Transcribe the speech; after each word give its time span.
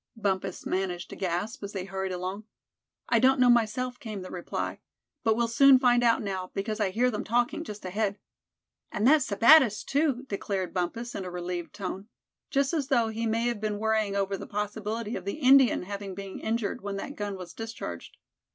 Bumpus 0.17 0.65
managed 0.65 1.11
to 1.11 1.15
gasp, 1.15 1.61
as 1.61 1.73
they 1.73 1.85
hurried 1.85 2.11
along. 2.11 2.45
"I 3.07 3.19
don't 3.19 3.39
know 3.39 3.51
myself," 3.51 3.99
came 3.99 4.23
the 4.23 4.31
reply; 4.31 4.79
"but 5.23 5.35
we'll 5.35 5.47
soon 5.47 5.77
find 5.77 6.03
out 6.03 6.23
now, 6.23 6.49
because 6.55 6.79
I 6.79 6.89
hear 6.89 7.11
them 7.11 7.23
talking 7.23 7.63
just 7.63 7.85
ahead." 7.85 8.17
"And 8.91 9.05
that's 9.05 9.27
Sebattis, 9.29 9.83
too," 9.83 10.25
declared 10.27 10.73
Bumpus, 10.73 11.13
in 11.13 11.23
a 11.23 11.29
relieved 11.29 11.75
tone; 11.75 12.07
just 12.49 12.73
as 12.73 12.87
though 12.87 13.09
he 13.09 13.27
may 13.27 13.43
have 13.43 13.61
been 13.61 13.77
worrying 13.77 14.15
over 14.15 14.37
the 14.37 14.47
possibility 14.47 15.15
of 15.15 15.23
the 15.23 15.33
Indian 15.35 15.83
having 15.83 16.15
been 16.15 16.39
injured 16.39 16.81
when 16.81 16.95
that 16.97 17.15
gun 17.15 17.37
was 17.37 17.53
discharged. 17.53 18.17